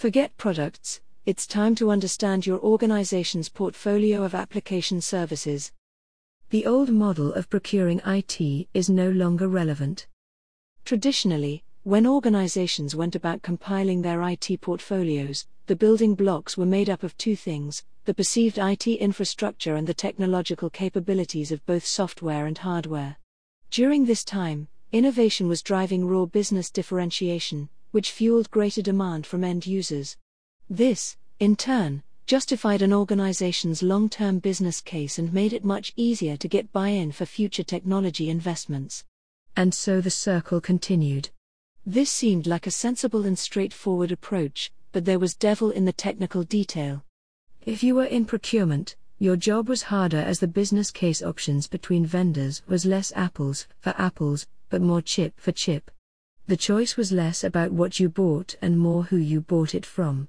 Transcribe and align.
Forget 0.00 0.34
products, 0.38 1.02
it's 1.26 1.46
time 1.46 1.74
to 1.74 1.90
understand 1.90 2.46
your 2.46 2.58
organization's 2.60 3.50
portfolio 3.50 4.24
of 4.24 4.34
application 4.34 5.02
services. 5.02 5.72
The 6.48 6.64
old 6.64 6.88
model 6.88 7.34
of 7.34 7.50
procuring 7.50 8.00
IT 8.06 8.66
is 8.72 8.88
no 8.88 9.10
longer 9.10 9.46
relevant. 9.46 10.06
Traditionally, 10.86 11.64
when 11.82 12.06
organizations 12.06 12.96
went 12.96 13.14
about 13.14 13.42
compiling 13.42 14.00
their 14.00 14.26
IT 14.26 14.62
portfolios, 14.62 15.46
the 15.66 15.76
building 15.76 16.14
blocks 16.14 16.56
were 16.56 16.64
made 16.64 16.88
up 16.88 17.02
of 17.02 17.14
two 17.18 17.36
things 17.36 17.84
the 18.06 18.14
perceived 18.14 18.56
IT 18.56 18.86
infrastructure 18.86 19.74
and 19.74 19.86
the 19.86 19.92
technological 19.92 20.70
capabilities 20.70 21.52
of 21.52 21.66
both 21.66 21.84
software 21.84 22.46
and 22.46 22.56
hardware. 22.56 23.18
During 23.70 24.06
this 24.06 24.24
time, 24.24 24.66
innovation 24.92 25.46
was 25.46 25.60
driving 25.60 26.06
raw 26.06 26.24
business 26.24 26.70
differentiation, 26.70 27.68
which 27.90 28.10
fueled 28.10 28.50
greater 28.50 28.82
demand 28.82 29.26
from 29.26 29.44
end 29.44 29.66
users. 29.66 30.16
This, 30.68 31.16
in 31.38 31.56
turn, 31.56 32.02
justified 32.26 32.80
an 32.82 32.92
organization's 32.92 33.82
long 33.82 34.08
term 34.08 34.38
business 34.38 34.80
case 34.80 35.18
and 35.18 35.32
made 35.32 35.52
it 35.52 35.64
much 35.64 35.92
easier 35.96 36.36
to 36.36 36.46
get 36.48 36.72
buy 36.72 36.88
in 36.88 37.10
for 37.10 37.26
future 37.26 37.64
technology 37.64 38.30
investments. 38.30 39.04
And 39.56 39.74
so 39.74 40.00
the 40.00 40.10
circle 40.10 40.60
continued. 40.60 41.30
This 41.84 42.10
seemed 42.10 42.46
like 42.46 42.66
a 42.66 42.70
sensible 42.70 43.26
and 43.26 43.38
straightforward 43.38 44.12
approach, 44.12 44.70
but 44.92 45.04
there 45.04 45.18
was 45.18 45.34
devil 45.34 45.70
in 45.70 45.86
the 45.86 45.92
technical 45.92 46.44
detail. 46.44 47.04
If 47.66 47.82
you 47.82 47.96
were 47.96 48.04
in 48.04 48.26
procurement, 48.26 48.96
your 49.18 49.36
job 49.36 49.68
was 49.68 49.82
harder 49.82 50.18
as 50.18 50.38
the 50.38 50.46
business 50.46 50.90
case 50.90 51.22
options 51.22 51.66
between 51.66 52.06
vendors 52.06 52.62
was 52.68 52.86
less 52.86 53.12
apples 53.16 53.66
for 53.80 53.94
apples, 53.98 54.46
but 54.68 54.80
more 54.80 55.02
chip 55.02 55.34
for 55.36 55.52
chip. 55.52 55.90
The 56.50 56.56
choice 56.56 56.96
was 56.96 57.12
less 57.12 57.44
about 57.44 57.70
what 57.70 58.00
you 58.00 58.08
bought 58.08 58.56
and 58.60 58.76
more 58.76 59.04
who 59.04 59.16
you 59.16 59.40
bought 59.40 59.72
it 59.72 59.86
from. 59.86 60.26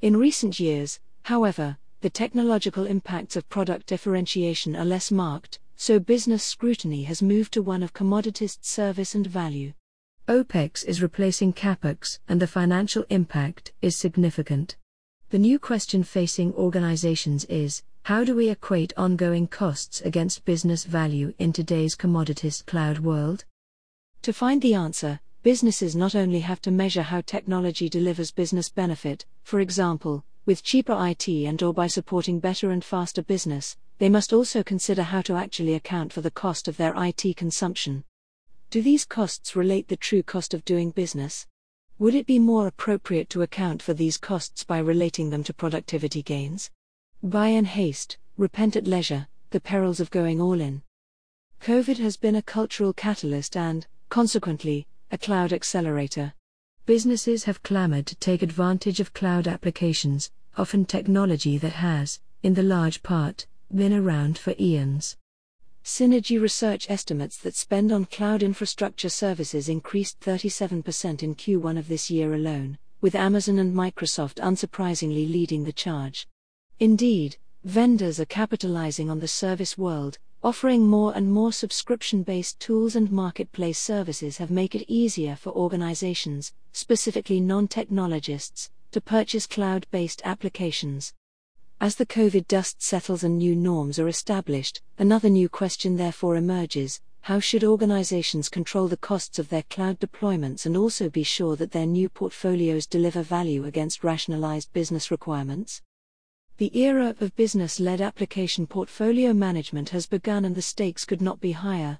In 0.00 0.16
recent 0.16 0.58
years, 0.58 0.98
however, 1.22 1.78
the 2.00 2.10
technological 2.10 2.86
impacts 2.86 3.36
of 3.36 3.48
product 3.48 3.86
differentiation 3.86 4.74
are 4.74 4.84
less 4.84 5.12
marked, 5.12 5.60
so 5.76 6.00
business 6.00 6.42
scrutiny 6.42 7.04
has 7.04 7.22
moved 7.22 7.52
to 7.52 7.62
one 7.62 7.84
of 7.84 7.92
commoditist 7.92 8.64
service 8.64 9.14
and 9.14 9.28
value. 9.28 9.72
OPEX 10.26 10.82
is 10.86 11.00
replacing 11.00 11.52
CAPEX, 11.52 12.18
and 12.28 12.42
the 12.42 12.48
financial 12.48 13.04
impact 13.08 13.70
is 13.80 13.94
significant. 13.94 14.76
The 15.28 15.38
new 15.38 15.60
question 15.60 16.02
facing 16.02 16.52
organizations 16.54 17.44
is 17.44 17.84
how 18.02 18.24
do 18.24 18.34
we 18.34 18.48
equate 18.48 18.92
ongoing 18.96 19.46
costs 19.46 20.00
against 20.00 20.44
business 20.44 20.82
value 20.82 21.32
in 21.38 21.52
today's 21.52 21.94
commoditist 21.94 22.66
cloud 22.66 22.98
world? 22.98 23.44
To 24.22 24.32
find 24.32 24.62
the 24.62 24.74
answer, 24.74 25.20
businesses 25.42 25.96
not 25.96 26.14
only 26.14 26.40
have 26.40 26.60
to 26.60 26.70
measure 26.70 27.02
how 27.02 27.22
technology 27.22 27.88
delivers 27.88 28.30
business 28.30 28.68
benefit, 28.68 29.24
for 29.42 29.60
example, 29.60 30.24
with 30.44 30.62
cheaper 30.62 30.96
IT 31.06 31.28
and 31.28 31.62
or 31.62 31.72
by 31.72 31.86
supporting 31.86 32.40
better 32.40 32.70
and 32.70 32.84
faster 32.84 33.22
business, 33.22 33.76
they 33.98 34.08
must 34.08 34.32
also 34.32 34.62
consider 34.62 35.02
how 35.02 35.22
to 35.22 35.36
actually 35.36 35.74
account 35.74 36.12
for 36.12 36.20
the 36.20 36.30
cost 36.30 36.68
of 36.68 36.76
their 36.76 36.94
IT 36.96 37.36
consumption. 37.36 38.04
Do 38.70 38.82
these 38.82 39.04
costs 39.04 39.56
relate 39.56 39.88
the 39.88 39.96
true 39.96 40.22
cost 40.22 40.54
of 40.54 40.64
doing 40.64 40.90
business? 40.90 41.46
Would 41.98 42.14
it 42.14 42.26
be 42.26 42.38
more 42.38 42.66
appropriate 42.66 43.28
to 43.30 43.42
account 43.42 43.82
for 43.82 43.94
these 43.94 44.16
costs 44.16 44.64
by 44.64 44.78
relating 44.78 45.30
them 45.30 45.44
to 45.44 45.54
productivity 45.54 46.22
gains? 46.22 46.70
Buy 47.22 47.48
in 47.48 47.64
haste, 47.64 48.16
repent 48.36 48.76
at 48.76 48.86
leisure, 48.86 49.28
the 49.50 49.60
perils 49.60 50.00
of 50.00 50.10
going 50.10 50.40
all 50.40 50.60
in. 50.60 50.82
COVID 51.62 51.98
has 51.98 52.16
been 52.16 52.36
a 52.36 52.42
cultural 52.42 52.92
catalyst 52.94 53.56
and, 53.56 53.86
consequently, 54.08 54.86
a 55.12 55.18
cloud 55.18 55.52
accelerator. 55.52 56.32
Businesses 56.86 57.44
have 57.44 57.62
clamored 57.62 58.06
to 58.06 58.16
take 58.16 58.42
advantage 58.42 59.00
of 59.00 59.12
cloud 59.12 59.48
applications, 59.48 60.30
often 60.56 60.84
technology 60.84 61.58
that 61.58 61.72
has, 61.72 62.20
in 62.42 62.54
the 62.54 62.62
large 62.62 63.02
part, 63.02 63.46
been 63.74 63.92
around 63.92 64.38
for 64.38 64.54
eons. 64.58 65.16
Synergy 65.84 66.40
Research 66.40 66.88
estimates 66.88 67.38
that 67.38 67.56
spend 67.56 67.90
on 67.90 68.04
cloud 68.04 68.42
infrastructure 68.42 69.08
services 69.08 69.68
increased 69.68 70.20
37% 70.20 71.22
in 71.22 71.34
Q1 71.34 71.78
of 71.78 71.88
this 71.88 72.10
year 72.10 72.34
alone, 72.34 72.78
with 73.00 73.14
Amazon 73.14 73.58
and 73.58 73.74
Microsoft 73.74 74.34
unsurprisingly 74.36 75.30
leading 75.30 75.64
the 75.64 75.72
charge. 75.72 76.28
Indeed, 76.78 77.36
vendors 77.64 78.20
are 78.20 78.26
capitalizing 78.26 79.10
on 79.10 79.20
the 79.20 79.28
service 79.28 79.76
world, 79.76 80.18
offering 80.42 80.86
more 80.86 81.12
and 81.14 81.30
more 81.30 81.52
subscription-based 81.52 82.58
tools 82.58 82.96
and 82.96 83.12
marketplace 83.12 83.78
services 83.78 84.38
have 84.38 84.50
made 84.50 84.74
it 84.74 84.90
easier 84.90 85.36
for 85.36 85.50
organizations, 85.50 86.52
specifically 86.72 87.40
non-technologists, 87.40 88.70
to 88.90 89.00
purchase 89.00 89.46
cloud-based 89.46 90.22
applications. 90.24 91.12
As 91.78 91.96
the 91.96 92.06
COVID 92.06 92.48
dust 92.48 92.82
settles 92.82 93.22
and 93.22 93.38
new 93.38 93.54
norms 93.54 93.98
are 93.98 94.08
established, 94.08 94.80
another 94.98 95.28
new 95.28 95.48
question 95.48 95.96
therefore 95.96 96.36
emerges 96.36 97.00
how 97.22 97.38
should 97.38 97.64
organizations 97.64 98.48
control 98.48 98.88
the 98.88 98.96
costs 98.96 99.38
of 99.38 99.50
their 99.50 99.64
cloud 99.64 100.00
deployments 100.00 100.64
and 100.64 100.74
also 100.74 101.10
be 101.10 101.22
sure 101.22 101.54
that 101.56 101.72
their 101.72 101.86
new 101.86 102.08
portfolios 102.08 102.86
deliver 102.86 103.22
value 103.22 103.66
against 103.66 104.02
rationalized 104.02 104.72
business 104.72 105.10
requirements? 105.10 105.82
The 106.60 106.78
era 106.78 107.16
of 107.20 107.34
business 107.36 107.80
led 107.80 108.02
application 108.02 108.66
portfolio 108.66 109.32
management 109.32 109.88
has 109.88 110.04
begun 110.04 110.44
and 110.44 110.54
the 110.54 110.60
stakes 110.60 111.06
could 111.06 111.22
not 111.22 111.40
be 111.40 111.52
higher. 111.52 111.98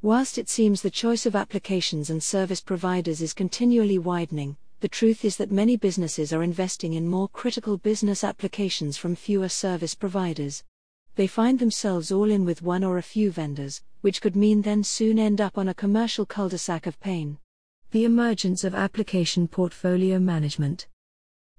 Whilst 0.00 0.38
it 0.38 0.48
seems 0.48 0.80
the 0.80 0.92
choice 0.92 1.26
of 1.26 1.34
applications 1.34 2.08
and 2.08 2.22
service 2.22 2.60
providers 2.60 3.20
is 3.20 3.34
continually 3.34 3.98
widening, 3.98 4.58
the 4.78 4.86
truth 4.86 5.24
is 5.24 5.36
that 5.38 5.50
many 5.50 5.76
businesses 5.76 6.32
are 6.32 6.44
investing 6.44 6.92
in 6.92 7.08
more 7.08 7.28
critical 7.30 7.78
business 7.78 8.22
applications 8.22 8.96
from 8.96 9.16
fewer 9.16 9.48
service 9.48 9.96
providers. 9.96 10.62
They 11.16 11.26
find 11.26 11.58
themselves 11.58 12.12
all 12.12 12.30
in 12.30 12.44
with 12.44 12.62
one 12.62 12.84
or 12.84 12.98
a 12.98 13.02
few 13.02 13.32
vendors, 13.32 13.82
which 14.02 14.20
could 14.20 14.36
mean 14.36 14.62
then 14.62 14.84
soon 14.84 15.18
end 15.18 15.40
up 15.40 15.58
on 15.58 15.68
a 15.68 15.74
commercial 15.74 16.26
cul 16.26 16.48
de 16.48 16.58
sac 16.58 16.86
of 16.86 17.00
pain. 17.00 17.38
The 17.90 18.04
emergence 18.04 18.62
of 18.62 18.72
application 18.72 19.48
portfolio 19.48 20.20
management. 20.20 20.86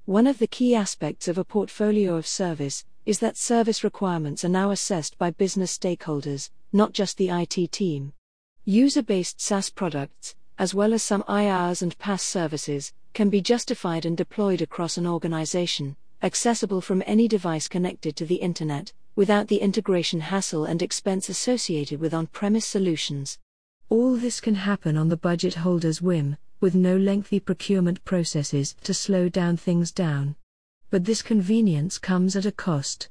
One 0.08 0.26
of 0.26 0.40
the 0.40 0.48
key 0.48 0.74
aspects 0.74 1.28
of 1.28 1.38
a 1.38 1.44
portfolio 1.44 2.16
of 2.16 2.26
service 2.26 2.86
is 3.06 3.20
that 3.20 3.36
service 3.36 3.84
requirements 3.84 4.46
are 4.46 4.48
now 4.48 4.72
assessed 4.72 5.18
by 5.18 5.32
business 5.32 5.78
stakeholders, 5.78 6.50
not 6.72 6.94
just 6.94 7.18
the 7.18 7.28
IT 7.28 7.74
team. 7.74 8.14
User 8.64 9.04
based 9.04 9.42
SaaS 9.42 9.70
products, 9.70 10.34
as 10.58 10.74
well 10.74 10.94
as 10.94 11.04
some 11.04 11.24
IaaS 11.24 11.82
and 11.82 12.00
PaaS 12.00 12.22
services, 12.22 12.94
can 13.14 13.30
be 13.30 13.42
justified 13.42 14.06
and 14.06 14.16
deployed 14.16 14.62
across 14.62 14.98
an 14.98 15.06
organization, 15.06 15.98
accessible 16.24 16.80
from 16.80 17.04
any 17.06 17.28
device 17.28 17.68
connected 17.68 18.16
to 18.16 18.26
the 18.26 18.36
Internet, 18.36 18.94
without 19.18 19.50
the 19.50 19.60
integration 19.60 20.22
hassle 20.22 20.64
and 20.64 20.82
expense 20.82 21.28
associated 21.28 22.00
with 22.00 22.14
on 22.14 22.28
premise 22.28 22.66
solutions. 22.66 23.40
All 23.90 24.16
this 24.16 24.40
can 24.40 24.56
happen 24.56 24.96
on 24.96 25.10
the 25.10 25.18
budget 25.18 25.56
holder's 25.56 26.02
whim, 26.02 26.38
with 26.60 26.76
no 26.76 26.98
lengthy 26.98 27.40
procurement 27.40 28.04
processes 28.06 28.76
to 28.84 28.94
slow 28.94 29.30
down 29.30 29.58
things 29.58 29.92
down. 29.92 30.36
But 30.90 31.06
this 31.06 31.22
convenience 31.22 31.98
comes 31.98 32.36
at 32.36 32.46
a 32.46 32.52
cost. 32.52 33.10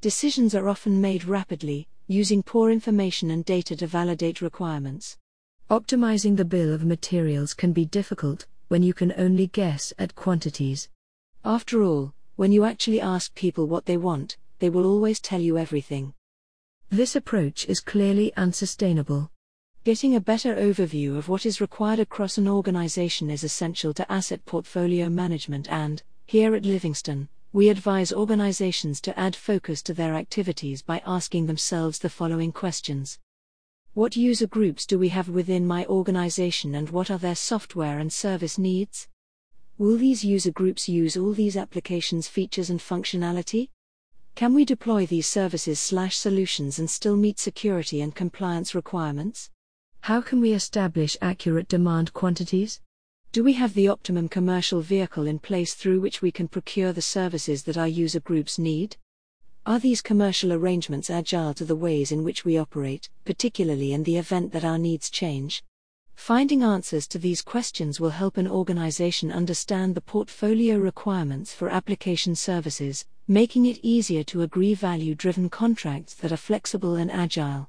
Decisions 0.00 0.54
are 0.54 0.68
often 0.68 1.00
made 1.00 1.24
rapidly, 1.24 1.88
using 2.06 2.42
poor 2.42 2.70
information 2.70 3.30
and 3.30 3.44
data 3.44 3.74
to 3.76 3.86
validate 3.86 4.40
requirements. 4.40 5.18
Optimizing 5.68 6.36
the 6.36 6.44
bill 6.44 6.72
of 6.72 6.84
materials 6.84 7.52
can 7.52 7.72
be 7.72 7.84
difficult, 7.84 8.46
when 8.68 8.82
you 8.82 8.94
can 8.94 9.12
only 9.16 9.48
guess 9.48 9.92
at 9.98 10.14
quantities. 10.14 10.88
After 11.44 11.82
all, 11.82 12.14
when 12.36 12.52
you 12.52 12.64
actually 12.64 13.00
ask 13.00 13.34
people 13.34 13.66
what 13.66 13.86
they 13.86 13.96
want, 13.96 14.36
they 14.58 14.70
will 14.70 14.86
always 14.86 15.20
tell 15.20 15.40
you 15.40 15.58
everything. 15.58 16.14
This 16.90 17.16
approach 17.16 17.66
is 17.66 17.80
clearly 17.80 18.32
unsustainable. 18.36 19.30
Getting 19.86 20.16
a 20.16 20.20
better 20.20 20.56
overview 20.56 21.16
of 21.16 21.28
what 21.28 21.46
is 21.46 21.60
required 21.60 22.00
across 22.00 22.38
an 22.38 22.48
organization 22.48 23.30
is 23.30 23.44
essential 23.44 23.94
to 23.94 24.12
asset 24.12 24.44
portfolio 24.44 25.08
management, 25.08 25.70
and, 25.70 26.02
here 26.24 26.56
at 26.56 26.64
Livingstone, 26.64 27.28
we 27.52 27.68
advise 27.68 28.12
organizations 28.12 29.00
to 29.02 29.16
add 29.16 29.36
focus 29.36 29.82
to 29.82 29.94
their 29.94 30.14
activities 30.14 30.82
by 30.82 31.00
asking 31.06 31.46
themselves 31.46 32.00
the 32.00 32.10
following 32.10 32.50
questions 32.50 33.20
what 33.94 34.16
user 34.16 34.48
groups 34.48 34.86
do 34.86 34.98
we 34.98 35.10
have 35.10 35.28
within 35.28 35.64
my 35.64 35.86
organization 35.86 36.74
and 36.74 36.90
what 36.90 37.08
are 37.08 37.18
their 37.18 37.36
software 37.36 38.00
and 38.00 38.12
service 38.12 38.58
needs? 38.58 39.06
Will 39.78 39.98
these 39.98 40.24
user 40.24 40.50
groups 40.50 40.88
use 40.88 41.16
all 41.16 41.32
these 41.32 41.56
applications 41.56 42.26
features 42.26 42.70
and 42.70 42.80
functionality? 42.80 43.68
Can 44.34 44.52
we 44.52 44.64
deploy 44.64 45.06
these 45.06 45.28
services 45.28 45.78
slash 45.78 46.16
solutions 46.16 46.80
and 46.80 46.90
still 46.90 47.16
meet 47.16 47.38
security 47.38 48.00
and 48.00 48.12
compliance 48.12 48.74
requirements? 48.74 49.50
How 50.06 50.20
can 50.20 50.40
we 50.40 50.52
establish 50.52 51.16
accurate 51.20 51.66
demand 51.66 52.12
quantities? 52.12 52.80
Do 53.32 53.42
we 53.42 53.54
have 53.54 53.74
the 53.74 53.88
optimum 53.88 54.28
commercial 54.28 54.80
vehicle 54.80 55.26
in 55.26 55.40
place 55.40 55.74
through 55.74 56.00
which 56.00 56.22
we 56.22 56.30
can 56.30 56.46
procure 56.46 56.92
the 56.92 57.02
services 57.02 57.64
that 57.64 57.76
our 57.76 57.88
user 57.88 58.20
groups 58.20 58.56
need? 58.56 58.96
Are 59.66 59.80
these 59.80 60.02
commercial 60.02 60.52
arrangements 60.52 61.10
agile 61.10 61.54
to 61.54 61.64
the 61.64 61.74
ways 61.74 62.12
in 62.12 62.22
which 62.22 62.44
we 62.44 62.56
operate, 62.56 63.10
particularly 63.24 63.92
in 63.92 64.04
the 64.04 64.16
event 64.16 64.52
that 64.52 64.64
our 64.64 64.78
needs 64.78 65.10
change? 65.10 65.64
Finding 66.14 66.62
answers 66.62 67.08
to 67.08 67.18
these 67.18 67.42
questions 67.42 67.98
will 67.98 68.10
help 68.10 68.36
an 68.36 68.46
organization 68.46 69.32
understand 69.32 69.96
the 69.96 70.00
portfolio 70.00 70.78
requirements 70.78 71.52
for 71.52 71.68
application 71.68 72.36
services, 72.36 73.06
making 73.26 73.66
it 73.66 73.80
easier 73.82 74.22
to 74.22 74.42
agree 74.42 74.72
value 74.72 75.16
driven 75.16 75.50
contracts 75.50 76.14
that 76.14 76.30
are 76.30 76.36
flexible 76.36 76.94
and 76.94 77.10
agile. 77.10 77.68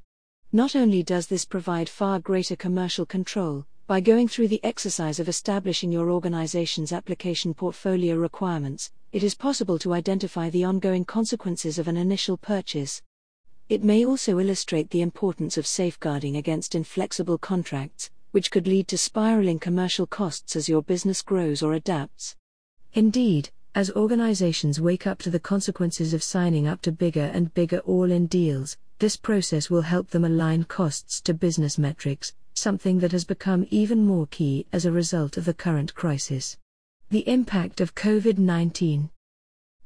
Not 0.53 0.77
only 0.77 1.03
does 1.03 1.27
this 1.27 1.43
provide 1.43 1.89
far 1.89 2.19
greater 2.19 2.55
commercial 2.55 3.05
control, 3.05 3.65
by 3.85 3.99
going 3.99 4.29
through 4.29 4.47
the 4.47 4.63
exercise 4.63 5.19
of 5.19 5.27
establishing 5.27 5.91
your 5.91 6.09
organization's 6.09 6.93
application 6.93 7.53
portfolio 7.53 8.15
requirements, 8.15 8.91
it 9.11 9.23
is 9.23 9.35
possible 9.35 9.77
to 9.79 9.93
identify 9.93 10.49
the 10.49 10.63
ongoing 10.63 11.03
consequences 11.03 11.77
of 11.77 11.89
an 11.89 11.97
initial 11.97 12.37
purchase. 12.37 13.01
It 13.67 13.83
may 13.83 14.05
also 14.05 14.39
illustrate 14.39 14.89
the 14.89 15.01
importance 15.01 15.57
of 15.57 15.67
safeguarding 15.67 16.37
against 16.37 16.75
inflexible 16.75 17.37
contracts, 17.37 18.09
which 18.31 18.49
could 18.49 18.67
lead 18.67 18.87
to 18.87 18.97
spiraling 18.97 19.59
commercial 19.59 20.07
costs 20.07 20.55
as 20.55 20.69
your 20.69 20.81
business 20.81 21.21
grows 21.21 21.61
or 21.61 21.73
adapts. 21.73 22.37
Indeed, 22.93 23.49
as 23.75 23.91
organizations 23.91 24.79
wake 24.79 25.05
up 25.05 25.19
to 25.19 25.29
the 25.29 25.41
consequences 25.41 26.13
of 26.13 26.23
signing 26.23 26.67
up 26.67 26.81
to 26.83 26.91
bigger 26.93 27.29
and 27.33 27.53
bigger 27.53 27.79
all 27.79 28.09
in 28.09 28.27
deals, 28.27 28.77
this 28.99 29.15
process 29.15 29.69
will 29.69 29.81
help 29.81 30.09
them 30.09 30.25
align 30.25 30.63
costs 30.63 31.21
to 31.21 31.33
business 31.33 31.77
metrics, 31.77 32.33
something 32.53 32.99
that 32.99 33.11
has 33.11 33.25
become 33.25 33.67
even 33.69 34.05
more 34.05 34.27
key 34.27 34.65
as 34.73 34.85
a 34.85 34.91
result 34.91 35.37
of 35.37 35.45
the 35.45 35.53
current 35.53 35.93
crisis. 35.95 36.57
The 37.09 37.27
impact 37.27 37.81
of 37.81 37.95
COVID 37.95 38.37
19. 38.37 39.09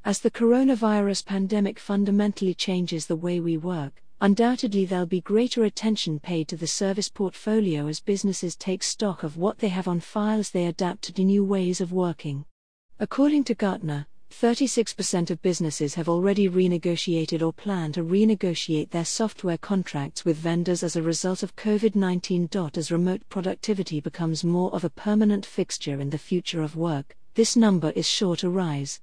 As 0.03 0.19
the 0.19 0.31
coronavirus 0.31 1.25
pandemic 1.25 1.77
fundamentally 1.77 2.53
changes 2.53 3.05
the 3.05 3.15
way 3.15 3.39
we 3.39 3.57
work, 3.57 4.01
Undoubtedly, 4.23 4.85
there'll 4.85 5.07
be 5.07 5.19
greater 5.19 5.63
attention 5.63 6.19
paid 6.19 6.47
to 6.47 6.55
the 6.55 6.67
service 6.67 7.09
portfolio 7.09 7.87
as 7.87 7.99
businesses 7.99 8.55
take 8.55 8.83
stock 8.83 9.23
of 9.23 9.35
what 9.35 9.57
they 9.57 9.69
have 9.69 9.87
on 9.87 9.99
file 9.99 10.37
as 10.37 10.51
they 10.51 10.67
adapt 10.67 11.15
to 11.15 11.23
new 11.23 11.43
ways 11.43 11.81
of 11.81 11.91
working. 11.91 12.45
According 12.99 13.45
to 13.45 13.55
Gartner, 13.55 14.05
36% 14.31 15.30
of 15.30 15.42
businesses 15.42 15.94
have 15.95 16.07
already 16.07 16.50
renegotiated 16.50 17.45
or 17.45 17.51
plan 17.51 17.92
to 17.92 18.04
renegotiate 18.04 18.89
their 18.89 19.06
software 19.06 19.57
contracts 19.57 20.25
with 20.25 20.38
vendors 20.38 20.83
as 20.83 20.95
a 20.95 21.01
result 21.01 21.44
of 21.44 21.56
COVID 21.56 21.95
19. 21.95 22.50
As 22.75 22.92
remote 22.92 23.22
productivity 23.30 24.00
becomes 24.00 24.44
more 24.44 24.74
of 24.74 24.83
a 24.83 24.89
permanent 24.89 25.45
fixture 25.45 26.00
in 26.00 26.10
the 26.10 26.18
future 26.18 26.62
of 26.62 26.75
work, 26.75 27.16
this 27.36 27.56
number 27.56 27.92
is 27.92 28.07
sure 28.07 28.36
to 28.38 28.50
rise. 28.50 29.00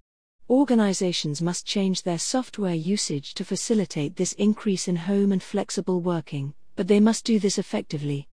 Organizations 0.51 1.43
must 1.43 1.67
change 1.67 2.03
their 2.03 2.19
software 2.19 2.75
usage 2.75 3.35
to 3.35 3.45
facilitate 3.45 4.17
this 4.17 4.33
increase 4.33 4.89
in 4.89 4.97
home 4.97 5.31
and 5.31 5.43
flexible 5.43 6.01
working, 6.01 6.55
but 6.75 6.89
they 6.89 7.01
must 7.01 7.25
do 7.25 7.39
this 7.39 7.59
effectively. 7.59 8.27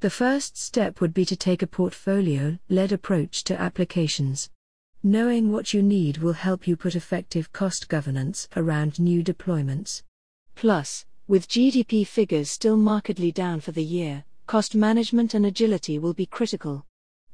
The 0.00 0.10
first 0.10 0.56
step 0.56 1.00
would 1.00 1.14
be 1.14 1.24
to 1.26 1.36
take 1.36 1.62
a 1.62 1.66
portfolio 1.66 2.58
led 2.68 2.90
approach 2.90 3.44
to 3.44 3.60
applications. 3.60 4.50
Knowing 5.02 5.50
what 5.50 5.72
you 5.72 5.82
need 5.82 6.18
will 6.18 6.34
help 6.34 6.68
you 6.68 6.76
put 6.76 6.94
effective 6.94 7.50
cost 7.54 7.88
governance 7.88 8.46
around 8.54 9.00
new 9.00 9.24
deployments. 9.24 10.02
Plus, 10.54 11.06
with 11.26 11.48
GDP 11.48 12.06
figures 12.06 12.50
still 12.50 12.76
markedly 12.76 13.32
down 13.32 13.60
for 13.60 13.72
the 13.72 13.82
year, 13.82 14.24
cost 14.46 14.74
management 14.74 15.32
and 15.32 15.46
agility 15.46 15.98
will 15.98 16.12
be 16.12 16.26
critical. 16.26 16.84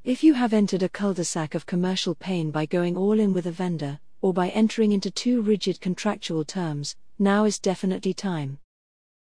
If 0.05 0.23
you 0.23 0.35
have 0.35 0.53
entered 0.53 0.85
a 0.85 0.89
cul 0.89 1.13
de 1.13 1.25
sac 1.25 1.57
of 1.57 1.67
commercial 1.67 2.15
pain 2.15 2.53
by 2.53 2.67
going 2.67 2.97
all 2.97 3.19
in 3.19 3.33
with 3.33 3.47
a 3.47 3.51
vendor, 3.51 3.99
or 4.23 4.33
by 4.33 4.51
entering 4.51 4.93
into 4.93 5.11
too 5.11 5.43
rigid 5.43 5.81
contractual 5.81 6.45
terms, 6.45 6.95
now 7.19 7.45
is 7.47 7.59
definitely 7.59 8.15
time. 8.15 8.61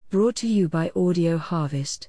Brought 0.08 0.36
to 0.36 0.48
you 0.48 0.66
by 0.66 0.90
Audio 0.96 1.36
Harvest. 1.36 2.08